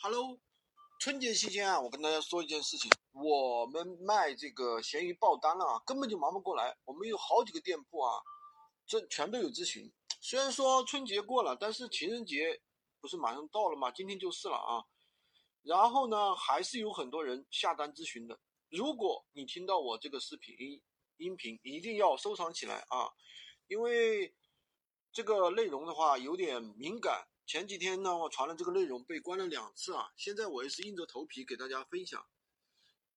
[0.00, 0.38] Hello，
[1.00, 6.76] 春节期间啊，我跟大家说一件事情，我们卖这个闲鱼爆单了啊，根本就忙不过来。
[6.84, 8.22] 我们有好几个店铺啊，
[8.86, 9.92] 这全都有咨询。
[10.20, 12.62] 虽然说春节过了，但是情人节
[13.00, 13.90] 不是马上到了吗？
[13.90, 14.84] 今天就是了啊。
[15.62, 18.38] 然后呢，还是有很多人下单咨询的。
[18.70, 20.80] 如果你听到我这个视频音
[21.16, 23.10] 音频，一定要收藏起来啊，
[23.66, 24.32] 因为
[25.10, 27.26] 这个内容的话有点敏感。
[27.48, 30.12] 前几天呢，我传了这个内容被关了两次啊！
[30.18, 32.22] 现在我也是硬着头皮给大家分享，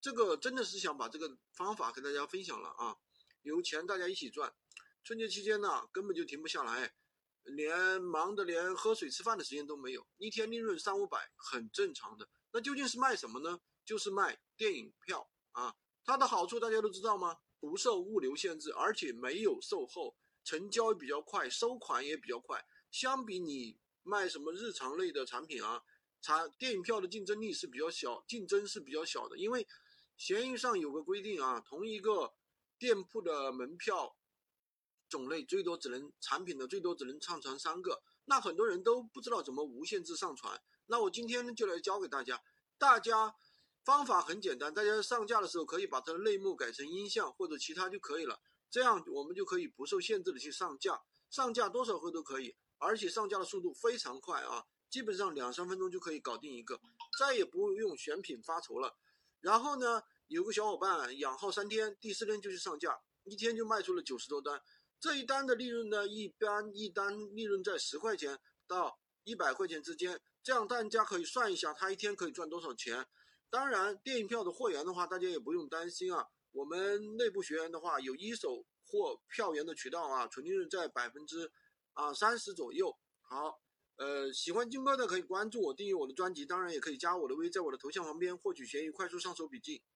[0.00, 2.96] 这个真的是想把这个方法给大家分享了啊！
[3.42, 4.54] 有钱大家一起赚，
[5.02, 6.94] 春节期间呢根本就停不下来，
[7.42, 12.28] 连忙的连喝水吃饭的时间都没有，一天利润三五百很正常的。
[12.52, 13.60] 那究竟是卖什么呢？
[13.84, 15.74] 就是卖电影票啊！
[16.04, 17.36] 它的好处大家都知道吗？
[17.58, 22.64] 不受物流限制，而且没有售后，成交比较快，收款也比较快。
[22.92, 23.76] 相比你。
[24.02, 25.82] 卖什么日常类的产品啊？
[26.22, 29.66] 产电影票的竞争力是比较小，竞争是比较小的，因为
[30.16, 32.34] 闲鱼上有个规定啊，同一个
[32.78, 34.16] 店铺的门票
[35.08, 40.60] 种类最多只能产品的最多只能上传三个，那很多人都不知道怎么无限制上传。
[40.86, 42.42] 那我今天就来教给大家，
[42.76, 43.34] 大家
[43.82, 52.54] 方法很简单，大家上架的时候可以把它的类目改成音像或者其他就可以了，这样我们就可以不受限制的去上架，上架多少个都可以。
[52.80, 56.80] 而且上架的速度非常快啊，基本上两三分钟就可以搞定一个，
[57.18, 58.96] 再也不用选品发愁了。
[59.40, 64.60] 然后呢，有个小伙伴养号三天，第四天就去上架，一天就卖出了九十多单。
[64.98, 70.20] 这一单的利润呢，一般一单利润在十块钱到一百块钱之间。
[70.42, 73.06] 这样大家可以算一下，他一天可以赚多少钱。
[73.50, 76.26] 当然，电影票的货源的话，大家也不用担心啊。
[76.52, 81.52] 我们内部学员的话，有一手货票源的渠道啊，纯利润在百分之。
[81.94, 82.96] 啊，三十左右。
[83.22, 83.60] 好，
[83.96, 89.82] 呃，喜欢金哥的可以关注我，订阅我的专辑，当然也可以加我的微，在我的头像旁边获取闲鱼快速上手笔记。